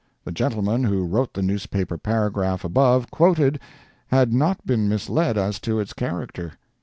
[0.25, 3.59] The gentleman who wrote the newspaper paragraph above quoted
[4.07, 6.53] had not been misled as to its character.